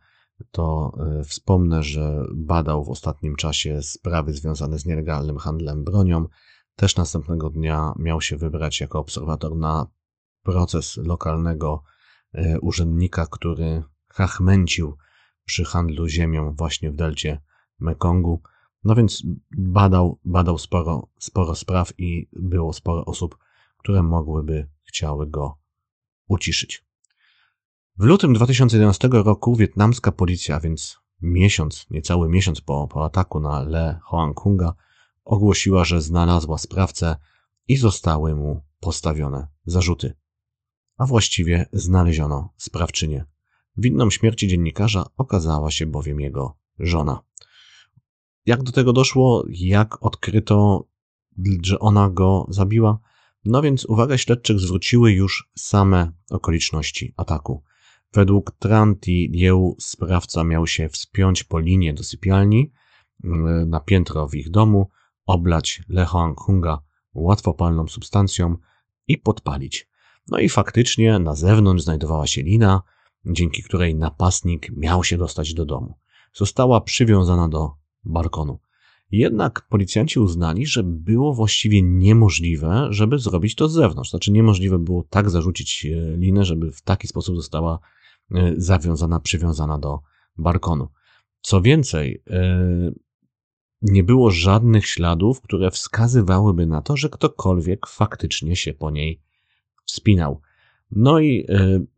to 0.52 0.92
e, 1.00 1.24
wspomnę, 1.24 1.84
że 1.84 2.26
badał 2.36 2.84
w 2.84 2.90
ostatnim 2.90 3.36
czasie 3.36 3.82
sprawy 3.82 4.34
związane 4.34 4.80
z 4.80 4.86
nielegalnym 4.86 5.38
handlem 5.38 5.84
bronią. 5.84 6.26
Też 6.76 6.96
następnego 6.96 7.50
dnia 7.50 7.94
miał 8.00 8.22
się 8.22 8.38
wybrać 8.38 8.82
jako 8.82 9.00
obserwator 9.00 9.56
na 9.56 9.88
proces 10.44 10.98
lokalnego 10.98 11.84
e, 12.34 12.60
urzędnika, 12.60 13.28
który 13.32 13.84
hachmęcił 14.10 14.98
przy 15.46 15.66
handlu 15.66 16.08
ziemią 16.08 16.54
właśnie 16.58 16.92
w 16.92 16.96
delcie 16.96 17.42
Mekongu. 17.80 18.42
No 18.84 18.96
więc 18.96 19.24
badał, 19.58 20.20
badał 20.26 20.58
sporo, 20.58 21.08
sporo 21.20 21.56
spraw 21.56 21.94
i 21.98 22.30
było 22.34 22.74
sporo 22.74 23.06
osób, 23.06 23.38
które 23.78 24.04
mogłyby 24.04 24.70
chciały 24.84 25.28
go 25.28 25.58
uciszyć. 26.28 26.86
W 27.98 28.04
lutym 28.04 28.34
2011 28.34 29.10
roku 29.12 29.56
wietnamska 29.56 30.12
policja, 30.12 30.60
więc 30.60 30.98
miesiąc, 31.22 31.86
niecały 31.90 32.30
miesiąc 32.30 32.62
po, 32.62 32.88
po 32.88 33.06
ataku 33.06 33.40
na 33.40 33.64
Le 33.64 34.00
Hoang 34.04 34.40
Hunga, 34.40 34.74
ogłosiła, 35.26 35.86
że 35.86 36.02
znalazła 36.02 36.58
sprawcę 36.58 37.16
i 37.68 37.78
zostały 37.78 38.36
mu 38.36 38.62
postawione 38.80 39.48
zarzuty. 39.66 40.14
A 40.98 41.06
właściwie 41.06 41.66
znaleziono 41.74 42.54
sprawczynię. 42.58 43.26
Winną 43.78 44.10
śmierci 44.10 44.48
dziennikarza 44.48 45.06
okazała 45.18 45.72
się 45.72 45.86
bowiem 45.86 46.20
jego 46.20 46.58
żona. 46.80 47.22
Jak 48.46 48.64
do 48.64 48.72
tego 48.72 48.94
doszło? 48.94 49.46
Jak 49.50 50.06
odkryto, 50.06 50.88
że 51.62 51.80
ona 51.80 52.10
go 52.10 52.46
zabiła? 52.50 53.00
No 53.46 53.62
więc 53.62 53.86
uwagę 53.86 54.18
śledczych 54.18 54.60
zwróciły 54.60 55.12
już 55.12 55.50
same 55.58 56.12
okoliczności 56.30 57.14
ataku. 57.18 57.64
Według 58.14 58.52
Tranti 58.52 59.32
Lieu 59.34 59.76
sprawca 59.80 60.44
miał 60.44 60.68
się 60.68 60.90
wspiąć 60.90 61.44
po 61.44 61.60
linie 61.60 61.94
do 61.94 62.04
sypialni 62.04 62.72
mm, 63.24 63.70
na 63.70 63.80
piętro 63.80 64.28
w 64.28 64.36
ich 64.36 64.50
domu, 64.50 64.90
oblać 65.26 65.84
Lehoang 65.90 66.40
Hunga 66.40 66.80
łatwopalną 67.14 67.88
substancją 67.88 68.58
i 69.08 69.18
podpalić. 69.18 69.90
No 70.28 70.40
i 70.40 70.50
faktycznie 70.50 71.20
na 71.20 71.36
zewnątrz 71.36 71.84
znajdowała 71.84 72.28
się 72.28 72.42
lina, 72.42 72.82
dzięki 73.26 73.64
której 73.64 73.96
napastnik 73.96 74.70
miał 74.78 75.04
się 75.04 75.18
dostać 75.18 75.54
do 75.54 75.66
domu. 75.66 75.94
Została 76.34 76.82
przywiązana 76.82 77.50
do 77.50 77.83
balkonu. 78.06 78.60
Jednak 79.12 79.68
policjanci 79.70 80.20
uznali, 80.20 80.66
że 80.66 80.84
było 80.84 81.34
właściwie 81.34 81.82
niemożliwe, 81.82 82.88
żeby 82.90 83.20
zrobić 83.20 83.56
to 83.56 83.70
z 83.70 83.74
zewnątrz. 83.74 84.10
Znaczy 84.10 84.32
niemożliwe 84.32 84.80
było 84.80 85.04
tak 85.10 85.30
zarzucić 85.30 85.86
e, 85.86 86.18
linę, 86.18 86.46
żeby 86.46 86.72
w 86.72 86.82
taki 86.82 87.08
sposób 87.08 87.36
została 87.36 87.80
Y, 88.32 88.54
zawiązana, 88.58 89.20
przywiązana 89.20 89.78
do 89.80 90.00
balkonu. 90.38 90.90
Co 91.42 91.62
więcej, 91.62 92.24
nie 93.82 94.04
było 94.04 94.32
żadnych 94.32 94.88
śladów, 94.88 95.42
które 95.42 95.72
wskazywałyby 95.72 96.66
na 96.66 96.82
to, 96.82 96.98
że 96.98 97.10
ktokolwiek 97.10 97.88
faktycznie 97.88 98.56
się 98.56 98.74
po 98.74 98.92
niej 98.92 99.22
wspinał. 99.86 100.42
No 100.92 101.20
i 101.20 101.48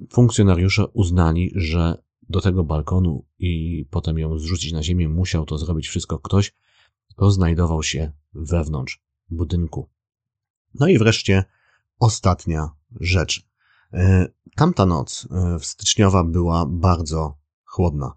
funkcjonariusze 0.09 0.87
uznali, 0.87 1.51
że 1.55 2.03
do 2.29 2.41
tego 2.41 2.63
balkonu 2.63 3.25
i 3.39 3.85
potem 3.89 4.19
ją 4.19 4.39
zrzucić 4.39 4.73
na 4.73 4.83
ziemię 4.83 5.09
musiał 5.09 5.45
to 5.45 5.57
zrobić 5.57 5.87
wszystko 5.87 6.19
ktoś, 6.19 6.53
kto 7.09 7.31
znajdował 7.31 7.83
się 7.83 8.11
wewnątrz 8.33 9.03
budynku. 9.29 9.89
No 10.79 10.87
i 10.87 10.97
wreszcie 10.97 11.43
ostatnia 11.99 12.69
rzecz. 12.99 13.47
E, 13.93 14.27
tamta 14.55 14.85
noc 14.85 15.27
e, 15.31 15.59
styczniowa 15.59 16.23
była 16.23 16.65
bardzo 16.65 17.37
chłodna. 17.63 18.13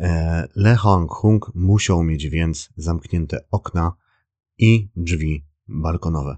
E, 0.00 0.48
Le 0.56 0.76
Hong 0.76 1.10
Hung 1.10 1.50
musiał 1.54 2.04
mieć 2.04 2.28
więc 2.28 2.70
zamknięte 2.76 3.44
okna 3.50 3.92
i 4.58 4.88
drzwi 4.96 5.44
balkonowe. 5.68 6.36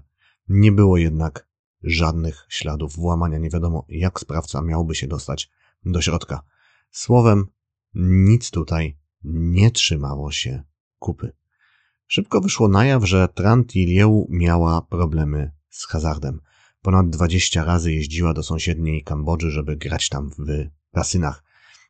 Nie 0.49 0.71
było 0.71 0.97
jednak 0.97 1.47
żadnych 1.83 2.45
śladów 2.49 2.95
włamania. 2.95 3.37
Nie 3.37 3.49
wiadomo, 3.49 3.85
jak 3.89 4.19
sprawca 4.19 4.61
miałby 4.61 4.95
się 4.95 5.07
dostać 5.07 5.49
do 5.85 6.01
środka. 6.01 6.43
Słowem, 6.91 7.45
nic 7.93 8.51
tutaj 8.51 8.97
nie 9.23 9.71
trzymało 9.71 10.31
się 10.31 10.63
kupy. 10.99 11.31
Szybko 12.07 12.41
wyszło 12.41 12.67
na 12.67 12.85
jaw, 12.85 13.05
że 13.05 13.27
Trantilieu 13.27 14.27
miała 14.29 14.81
problemy 14.81 15.51
z 15.69 15.87
hazardem. 15.87 16.39
Ponad 16.81 17.09
20 17.09 17.63
razy 17.63 17.93
jeździła 17.93 18.33
do 18.33 18.43
sąsiedniej 18.43 19.03
Kambodży, 19.03 19.51
żeby 19.51 19.77
grać 19.77 20.09
tam 20.09 20.29
w 20.29 20.69
kasynach. 20.93 21.43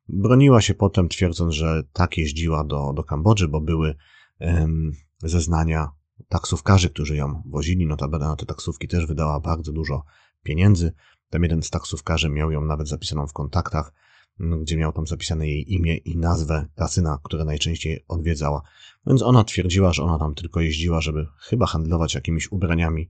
Broniła 0.10 0.62
się 0.62 0.74
potem, 0.74 1.10
twierdząc, 1.10 1.54
że 1.54 1.84
tak 1.94 2.18
jeździła 2.18 2.64
do, 2.64 2.94
do 2.94 3.04
Kambodży, 3.04 3.48
bo 3.48 3.62
były 3.62 3.96
um, 4.40 4.92
zeznania 5.20 5.92
taksówkarzy, 6.28 6.90
którzy 6.90 7.16
ją 7.16 7.44
wozili. 7.46 7.88
Notabene 7.88 8.26
na 8.26 8.36
te 8.36 8.46
taksówki 8.46 8.88
też 8.88 9.06
wydała 9.06 9.40
bardzo 9.40 9.72
dużo 9.72 10.04
pieniędzy. 10.44 10.94
Tam 11.30 11.44
jeden 11.44 11.64
z 11.64 11.70
taksówkarzy 11.70 12.30
miał 12.30 12.52
ją 12.52 12.62
nawet 12.62 12.88
zapisaną 12.88 13.28
w 13.28 13.34
kontaktach, 13.34 13.94
gdzie 14.40 14.78
miał 14.78 14.92
tam 14.92 15.08
zapisane 15.08 15.48
jej 15.48 15.74
imię 15.74 15.98
i 15.98 16.18
nazwę 16.18 16.66
kasyna, 16.76 17.20
które 17.24 17.46
najczęściej 17.46 18.06
odwiedzała. 18.08 18.62
Więc 19.08 19.22
ona 19.22 19.44
twierdziła, 19.44 19.94
że 19.94 20.04
ona 20.04 20.20
tam 20.20 20.36
tylko 20.36 20.62
jeździła, 20.62 21.02
żeby 21.02 21.28
chyba 21.38 21.66
handlować 21.66 22.16
jakimiś 22.16 22.52
ubraniami, 22.52 23.10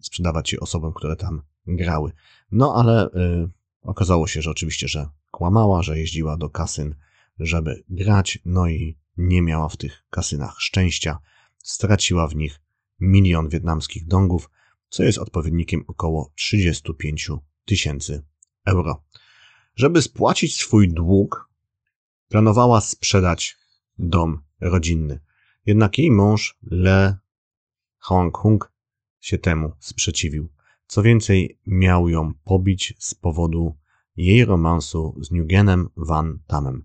sprzedawać 0.00 0.52
je 0.52 0.60
osobom, 0.60 0.92
które 0.92 1.16
tam 1.16 1.42
grały. 1.66 2.12
No 2.50 2.74
ale 2.74 3.06
y, 3.06 3.50
okazało 3.82 4.26
się, 4.26 4.42
że 4.42 4.50
oczywiście, 4.50 4.88
że 4.88 5.08
kłamała, 5.30 5.82
że 5.82 5.98
jeździła 5.98 6.36
do 6.36 6.50
kasyn, 6.50 6.94
żeby 7.38 7.84
grać, 7.88 8.38
no 8.44 8.68
i 8.68 8.98
nie 9.16 9.42
miała 9.42 9.68
w 9.68 9.76
tych 9.76 10.04
kasynach 10.10 10.54
szczęścia. 10.58 11.18
Straciła 11.62 12.28
w 12.28 12.36
nich 12.36 12.60
milion 13.00 13.48
wietnamskich 13.48 14.06
dongów, 14.06 14.50
co 14.88 15.02
jest 15.02 15.18
odpowiednikiem 15.18 15.84
około 15.86 16.32
35 16.34 17.30
tysięcy 17.64 18.22
euro. 18.66 19.04
Żeby 19.78 20.02
spłacić 20.02 20.56
swój 20.56 20.88
dług, 20.88 21.50
planowała 22.28 22.80
sprzedać 22.80 23.56
dom 23.98 24.42
rodzinny. 24.60 25.20
Jednak 25.66 25.98
jej 25.98 26.10
mąż 26.10 26.58
Le 26.62 27.18
Hong 27.98 28.36
Hung 28.36 28.72
się 29.20 29.38
temu 29.38 29.72
sprzeciwił. 29.78 30.48
Co 30.86 31.02
więcej, 31.02 31.58
miał 31.66 32.08
ją 32.08 32.34
pobić 32.44 32.94
z 32.98 33.14
powodu 33.14 33.78
jej 34.16 34.44
romansu 34.44 35.18
z 35.20 35.30
Nugenem 35.30 35.88
Van 35.96 36.38
Tamem. 36.46 36.84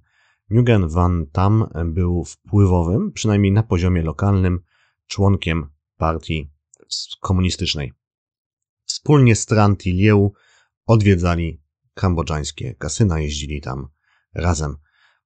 Nugen 0.49 0.87
Van 0.87 1.25
Tam 1.31 1.67
był 1.85 2.23
wpływowym, 2.23 3.11
przynajmniej 3.11 3.51
na 3.51 3.63
poziomie 3.63 4.01
lokalnym, 4.01 4.59
członkiem 5.07 5.69
partii 5.97 6.51
komunistycznej. 7.19 7.93
Wspólnie 8.85 9.35
z 9.35 9.45
Tran 9.45 9.75
Lieu 9.85 10.33
odwiedzali 10.85 11.62
kambodżańskie 11.93 12.75
kasyna, 12.75 13.19
jeździli 13.19 13.61
tam 13.61 13.87
razem. 14.33 14.75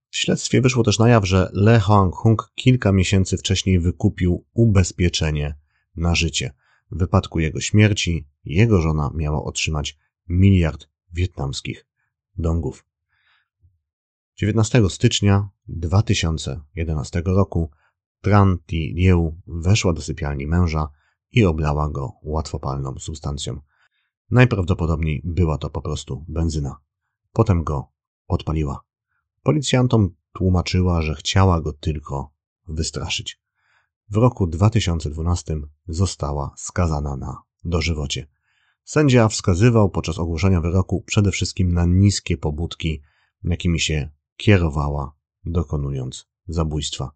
W 0.09 0.17
śledztwie 0.17 0.61
wyszło 0.61 0.83
też 0.83 0.99
na 0.99 1.09
jaw, 1.09 1.27
że 1.27 1.49
Le 1.53 1.79
Hong 1.79 2.15
Hung 2.15 2.51
kilka 2.55 2.91
miesięcy 2.91 3.37
wcześniej 3.37 3.79
wykupił 3.79 4.45
ubezpieczenie 4.53 5.55
na 5.95 6.15
życie. 6.15 6.53
W 6.91 6.97
wypadku 6.97 7.39
jego 7.39 7.61
śmierci 7.61 8.27
jego 8.45 8.81
żona 8.81 9.11
miała 9.15 9.43
otrzymać 9.43 9.97
miliard 10.27 10.87
wietnamskich 11.13 11.85
dongów. 12.37 12.85
19 14.35 14.89
stycznia 14.89 15.49
2011 15.67 17.21
roku 17.25 17.71
Tran 18.21 18.57
Thi 18.67 18.93
Lieu 18.97 19.41
weszła 19.47 19.93
do 19.93 20.01
sypialni 20.01 20.47
męża 20.47 20.89
i 21.31 21.45
oblała 21.45 21.89
go 21.89 22.11
łatwopalną 22.23 22.99
substancją. 22.99 23.61
Najprawdopodobniej 24.31 25.21
była 25.23 25.57
to 25.57 25.69
po 25.69 25.81
prostu 25.81 26.25
benzyna. 26.27 26.77
Potem 27.33 27.63
go 27.63 27.87
odpaliła. 28.27 28.81
Policjantom 29.43 30.09
tłumaczyła, 30.33 31.01
że 31.01 31.15
chciała 31.15 31.61
go 31.61 31.73
tylko 31.73 32.31
wystraszyć. 32.67 33.41
W 34.09 34.15
roku 34.15 34.47
2012 34.47 35.55
została 35.87 36.53
skazana 36.57 37.15
na 37.15 37.41
dożywocie. 37.65 38.27
Sędzia 38.83 39.27
wskazywał 39.27 39.89
podczas 39.89 40.19
ogłoszenia 40.19 40.61
wyroku 40.61 41.03
przede 41.05 41.31
wszystkim 41.31 41.73
na 41.73 41.85
niskie 41.85 42.37
pobudki, 42.37 43.01
jakimi 43.43 43.79
się 43.79 44.09
kierowała, 44.37 45.11
dokonując 45.45 46.27
zabójstwa. 46.47 47.11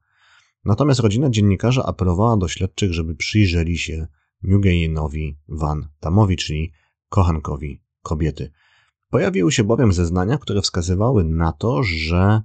Natomiast 0.65 0.99
rodzina 0.99 1.29
dziennikarza 1.29 1.85
apelowała 1.85 2.37
do 2.37 2.47
śledczych, 2.47 2.93
żeby 2.93 3.15
przyjrzeli 3.15 3.77
się 3.77 4.07
Nguyeenowi 4.43 5.37
Van 5.47 5.87
Tamowi, 5.99 6.37
czyli 6.37 6.71
kochankowi 7.11 7.83
kobiety. 8.01 8.51
Pojawiły 9.09 9.51
się 9.51 9.63
bowiem 9.63 9.93
zeznania, 9.93 10.37
które 10.37 10.61
wskazywały 10.61 11.23
na 11.23 11.51
to, 11.51 11.83
że 11.83 12.41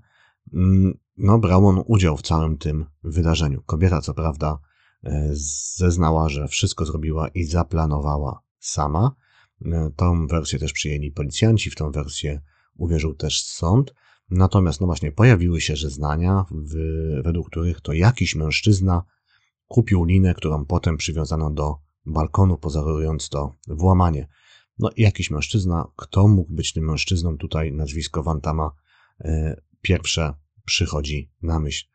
mm, 0.54 0.98
no, 1.16 1.38
brał 1.38 1.66
on 1.66 1.82
udział 1.86 2.16
w 2.16 2.22
całym 2.22 2.58
tym 2.58 2.86
wydarzeniu. 3.04 3.62
Kobieta, 3.66 4.00
co 4.00 4.14
prawda, 4.14 4.58
e, 5.04 5.30
zeznała, 5.76 6.28
że 6.28 6.48
wszystko 6.48 6.84
zrobiła 6.84 7.28
i 7.28 7.44
zaplanowała 7.44 8.40
sama. 8.58 9.14
E, 9.64 9.90
tą 9.96 10.26
wersję 10.26 10.58
też 10.58 10.72
przyjęli 10.72 11.10
policjanci, 11.10 11.70
w 11.70 11.76
tą 11.76 11.90
wersję 11.90 12.40
uwierzył 12.76 13.14
też 13.14 13.44
sąd. 13.44 13.94
Natomiast, 14.30 14.80
no 14.80 14.86
właśnie, 14.86 15.12
pojawiły 15.12 15.60
się 15.60 15.76
zeznania, 15.76 16.44
w, 16.50 16.74
według 17.24 17.50
których 17.50 17.80
to 17.80 17.92
jakiś 17.92 18.34
mężczyzna 18.34 19.02
kupił 19.66 20.04
linę, 20.04 20.34
którą 20.34 20.64
potem 20.64 20.96
przywiązano 20.96 21.50
do 21.50 21.76
balkonu, 22.06 22.58
pozorując 22.58 23.28
to 23.28 23.54
włamanie. 23.68 24.28
No, 24.78 24.90
jakiś 24.96 25.30
mężczyzna, 25.30 25.84
kto 25.96 26.28
mógł 26.28 26.54
być 26.54 26.72
tym 26.72 26.84
mężczyzną? 26.84 27.38
Tutaj 27.38 27.72
nazwisko 27.72 28.22
Wantama 28.22 28.70
e, 29.20 29.60
pierwsze 29.80 30.34
przychodzi 30.64 31.32
na 31.42 31.60
myśl. 31.60 31.86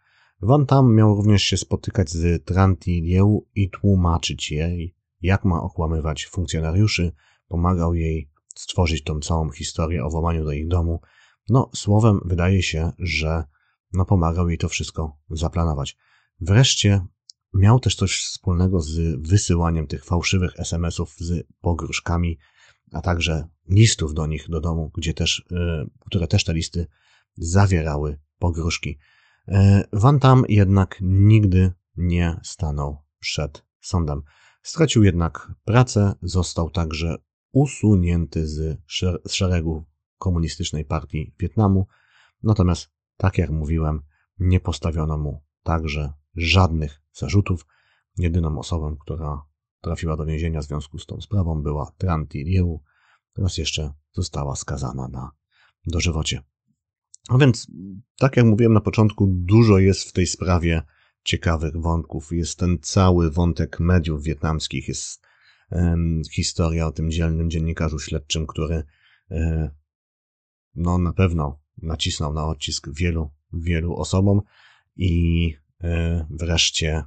Van 0.41 0.65
Tam 0.65 0.95
miał 0.95 1.15
również 1.15 1.43
się 1.43 1.57
spotykać 1.57 2.09
z 2.09 2.45
Tranti 2.45 3.01
Lieu 3.01 3.47
i 3.55 3.69
tłumaczyć 3.69 4.51
jej, 4.51 4.95
jak 5.21 5.45
ma 5.45 5.61
okłamywać 5.61 6.25
funkcjonariuszy. 6.25 7.11
Pomagał 7.47 7.93
jej 7.93 8.29
stworzyć 8.55 9.03
tą 9.03 9.19
całą 9.19 9.49
historię 9.49 10.05
o 10.05 10.09
włamaniu 10.09 10.45
do 10.45 10.51
ich 10.51 10.67
domu. 10.67 11.01
No, 11.49 11.69
słowem, 11.75 12.19
wydaje 12.25 12.63
się, 12.63 12.91
że 12.99 13.43
no, 13.93 14.05
pomagał 14.05 14.49
jej 14.49 14.57
to 14.57 14.69
wszystko 14.69 15.17
zaplanować. 15.29 15.97
Wreszcie 16.39 17.05
miał 17.53 17.79
też 17.79 17.95
coś 17.95 18.19
wspólnego 18.19 18.81
z 18.81 19.27
wysyłaniem 19.27 19.87
tych 19.87 20.05
fałszywych 20.05 20.59
SMS-ów 20.59 21.15
z 21.19 21.47
pogróżkami 21.61 22.37
a 22.91 23.01
także 23.01 23.47
listów 23.69 24.13
do 24.13 24.27
nich 24.27 24.49
do 24.49 24.61
domu, 24.61 24.91
gdzie 24.95 25.13
też, 25.13 25.39
y, 25.51 25.89
które 25.99 26.27
też 26.27 26.43
te 26.43 26.53
listy 26.53 26.87
zawierały 27.37 28.19
pogróżki. 28.39 28.97
Y, 29.47 29.53
Van 29.93 30.19
Tam 30.19 30.43
jednak 30.49 30.97
nigdy 31.01 31.71
nie 31.97 32.39
stanął 32.43 32.97
przed 33.19 33.65
sądem. 33.81 34.21
Stracił 34.63 35.03
jednak 35.03 35.51
pracę, 35.65 36.13
został 36.21 36.69
także 36.69 37.15
usunięty 37.51 38.47
z 38.47 38.81
szeregu 39.29 39.85
komunistycznej 40.17 40.85
partii 40.85 41.35
Wietnamu. 41.39 41.87
Natomiast, 42.43 42.89
tak 43.17 43.37
jak 43.37 43.49
mówiłem, 43.49 44.01
nie 44.39 44.59
postawiono 44.59 45.17
mu 45.17 45.43
także 45.63 46.13
żadnych 46.35 47.01
zarzutów. 47.13 47.65
Jedyną 48.17 48.59
osobą, 48.59 48.97
która 48.97 49.41
trafiła 49.81 50.17
do 50.17 50.25
więzienia 50.25 50.61
w 50.61 50.65
związku 50.65 50.97
z 50.97 51.05
tą 51.05 51.21
sprawą 51.21 51.61
była 51.63 51.91
Tranti 51.97 52.43
Liu, 52.43 52.81
teraz 53.33 53.57
jeszcze 53.57 53.93
została 54.11 54.55
skazana 54.55 55.07
na 55.07 55.31
dożywocie. 55.87 56.41
A 57.29 57.37
więc, 57.37 57.67
tak 58.17 58.37
jak 58.37 58.45
mówiłem 58.45 58.73
na 58.73 58.81
początku, 58.81 59.27
dużo 59.27 59.77
jest 59.77 60.09
w 60.09 60.13
tej 60.13 60.27
sprawie 60.27 60.81
ciekawych 61.23 61.77
wątków. 61.77 62.31
Jest 62.31 62.59
ten 62.59 62.77
cały 62.81 63.31
wątek 63.31 63.79
mediów 63.79 64.23
wietnamskich, 64.23 64.87
jest 64.87 65.21
um, 65.71 66.21
historia 66.31 66.87
o 66.87 66.91
tym 66.91 67.11
dzielnym 67.11 67.49
dziennikarzu 67.49 67.99
śledczym, 67.99 68.47
który 68.47 68.83
um, 69.29 69.69
no 70.75 70.97
na 70.97 71.13
pewno 71.13 71.59
nacisnął 71.81 72.33
na 72.33 72.45
odcisk 72.45 72.87
wielu, 72.93 73.31
wielu 73.53 73.95
osobom 73.95 74.41
i 74.95 75.55
e, 75.83 76.25
wreszcie 76.29 77.03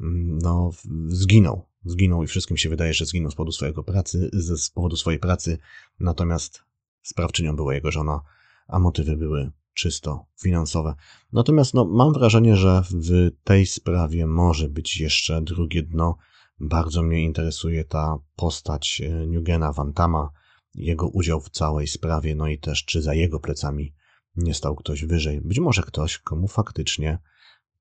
mm, 0.00 0.38
no, 0.38 0.70
zginął. 1.08 1.69
Zginął 1.84 2.22
i 2.22 2.26
wszystkim 2.26 2.56
się 2.56 2.68
wydaje, 2.68 2.94
że 2.94 3.06
zginął 3.06 3.30
z 3.30 3.34
powodu 3.34 3.52
swojego 3.52 3.84
pracy, 3.84 4.30
z 4.32 4.70
powodu 4.70 4.96
swojej 4.96 5.20
pracy, 5.20 5.58
natomiast 6.00 6.62
sprawczynią 7.02 7.56
była 7.56 7.74
jego 7.74 7.90
żona, 7.90 8.20
a 8.68 8.78
motywy 8.78 9.16
były 9.16 9.50
czysto 9.74 10.26
finansowe. 10.42 10.94
Natomiast 11.32 11.74
no, 11.74 11.84
mam 11.84 12.12
wrażenie, 12.12 12.56
że 12.56 12.82
w 12.90 13.30
tej 13.44 13.66
sprawie 13.66 14.26
może 14.26 14.68
być 14.68 15.00
jeszcze 15.00 15.42
drugie 15.42 15.82
dno. 15.82 16.16
Bardzo 16.60 17.02
mnie 17.02 17.24
interesuje 17.24 17.84
ta 17.84 18.18
postać 18.36 19.02
e, 19.04 19.26
Nugena 19.26 19.72
Wantama, 19.72 20.30
jego 20.74 21.08
udział 21.08 21.40
w 21.40 21.50
całej 21.50 21.86
sprawie, 21.86 22.34
no 22.34 22.48
i 22.48 22.58
też 22.58 22.84
czy 22.84 23.02
za 23.02 23.14
jego 23.14 23.40
plecami 23.40 23.94
nie 24.36 24.54
stał 24.54 24.76
ktoś 24.76 25.04
wyżej. 25.04 25.40
Być 25.40 25.58
może 25.58 25.82
ktoś, 25.82 26.18
komu 26.18 26.48
faktycznie 26.48 27.18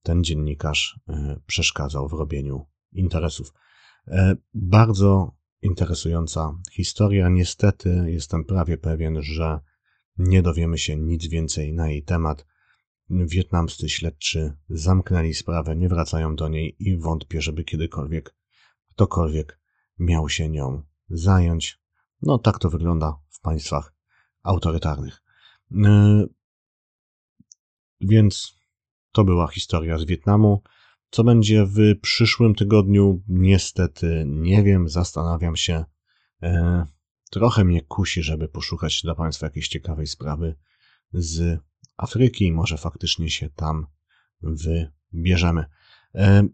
ten 0.04 0.24
dziennikarz 0.24 1.00
e, 1.10 1.40
przeszkadzał 1.46 2.08
w 2.08 2.14
robieniu 2.14 2.66
interesów. 2.92 3.54
E, 4.08 4.36
bardzo 4.54 5.36
interesująca 5.62 6.54
historia. 6.72 7.30
Niestety 7.30 8.04
jestem 8.08 8.46
prawie 8.46 8.78
pewien, 8.78 9.22
że 9.22 9.60
nie 10.18 10.42
dowiemy 10.42 10.78
się 10.78 10.98
nic 10.98 11.28
więcej 11.28 11.74
na 11.74 11.90
jej 11.90 12.04
temat. 12.04 12.46
Wietnamscy 13.10 13.90
śledczy 13.90 14.54
zamknęli 14.70 15.34
sprawę, 15.34 15.76
nie 15.76 15.90
wracają 15.90 16.36
do 16.36 16.48
niej 16.48 16.76
i 16.80 16.98
wątpię, 16.98 17.42
żeby 17.42 17.64
kiedykolwiek 17.64 18.36
ktokolwiek 19.00 19.60
miał 20.00 20.30
się 20.30 20.50
nią 20.50 20.84
zająć. 21.10 21.82
No 22.22 22.38
tak 22.38 22.60
to 22.60 22.70
wygląda 22.70 23.20
w 23.30 23.40
państwach 23.42 23.94
autorytarnych. 24.44 25.22
E, 25.86 26.26
więc 28.02 28.56
to 29.12 29.24
była 29.24 29.48
historia 29.48 29.98
z 29.98 30.06
Wietnamu. 30.06 30.64
Co 31.10 31.24
będzie 31.24 31.66
w 31.66 32.00
przyszłym 32.02 32.56
tygodniu? 32.56 33.24
Niestety 33.28 34.24
nie 34.28 34.64
wiem, 34.64 34.90
zastanawiam 34.90 35.56
się. 35.56 35.86
E, 36.44 36.86
trochę 37.32 37.66
mnie 37.66 37.82
kusi, 37.82 38.24
żeby 38.24 38.48
poszukać 38.48 39.02
dla 39.04 39.16
Państwa 39.16 39.46
jakiejś 39.46 39.68
ciekawej 39.68 40.08
sprawy 40.08 40.56
z 41.14 41.60
Afryki. 41.98 42.52
Może 42.52 42.78
faktycznie 42.78 43.30
się 43.30 43.50
tam 43.50 43.88
wybierzemy. 44.42 45.66
E, 46.16 46.48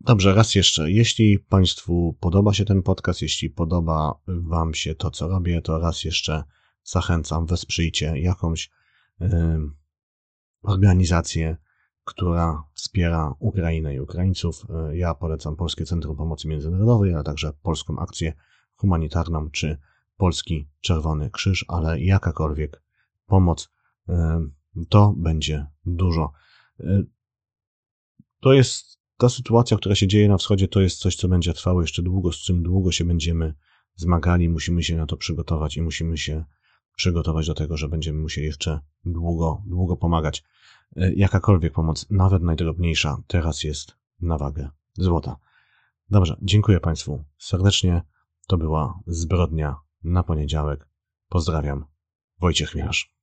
dobrze, 0.00 0.34
raz 0.34 0.54
jeszcze. 0.54 0.90
Jeśli 0.90 1.38
Państwu 1.38 2.16
podoba 2.20 2.54
się 2.54 2.64
ten 2.64 2.82
podcast, 2.82 3.22
jeśli 3.22 3.50
podoba 3.50 4.20
Wam 4.26 4.74
się 4.74 4.94
to, 4.94 5.10
co 5.10 5.28
robię, 5.28 5.62
to 5.62 5.78
raz 5.78 6.04
jeszcze 6.04 6.44
zachęcam, 6.84 7.46
wesprzyjcie 7.46 8.18
jakąś 8.18 8.70
e, 9.20 9.60
organizację, 10.62 11.56
która 12.08 12.62
wspiera 12.74 13.34
Ukrainę 13.38 13.94
i 13.94 14.00
Ukraińców. 14.00 14.66
E, 14.70 14.96
ja 14.96 15.14
polecam 15.14 15.56
Polskie 15.56 15.84
Centrum 15.84 16.16
Pomocy 16.16 16.48
Międzynarodowej, 16.48 17.14
ale 17.14 17.24
także 17.24 17.52
Polską 17.62 17.98
Akcję 17.98 18.32
Humanitarną 18.76 19.50
czy 19.50 19.78
Polski 20.16 20.68
Czerwony 20.80 21.30
Krzyż, 21.30 21.64
ale 21.68 22.00
jakakolwiek 22.00 22.82
pomoc 23.26 23.70
e, 24.08 24.40
to 24.88 25.14
będzie 25.16 25.66
dużo. 25.86 26.32
E, 26.80 27.02
to 28.40 28.52
jest 28.52 28.98
ta 29.16 29.28
sytuacja, 29.28 29.76
która 29.76 29.94
się 29.94 30.06
dzieje 30.06 30.28
na 30.28 30.38
wschodzie, 30.38 30.68
to 30.68 30.80
jest 30.80 30.98
coś, 30.98 31.16
co 31.16 31.28
będzie 31.28 31.52
trwało 31.52 31.80
jeszcze 31.80 32.02
długo, 32.02 32.32
z 32.32 32.36
czym 32.36 32.62
długo 32.62 32.92
się 32.92 33.04
będziemy 33.04 33.54
zmagali, 33.94 34.48
musimy 34.48 34.82
się 34.82 34.96
na 34.96 35.06
to 35.06 35.16
przygotować 35.16 35.76
i 35.76 35.82
musimy 35.82 36.18
się 36.18 36.44
przygotować 36.98 37.46
do 37.46 37.54
tego, 37.54 37.76
że 37.76 37.88
będziemy 37.88 38.20
musieli 38.20 38.46
jeszcze 38.46 38.80
długo, 39.04 39.62
długo 39.66 39.96
pomagać. 39.96 40.44
E, 40.96 41.14
jakakolwiek 41.14 41.72
pomoc, 41.72 42.06
nawet 42.10 42.42
najdrobniejsza, 42.42 43.22
teraz 43.26 43.64
jest 43.64 43.96
na 44.20 44.38
wagę 44.38 44.70
złota. 44.92 45.36
Dobrze, 46.10 46.36
dziękuję 46.42 46.80
Państwu 46.80 47.24
serdecznie. 47.38 48.02
To 48.46 48.58
była 48.58 49.00
zbrodnia 49.06 49.76
na 50.04 50.22
poniedziałek. 50.22 50.88
Pozdrawiam. 51.28 51.84
Wojciech 52.40 52.74
Miarz. 52.74 53.17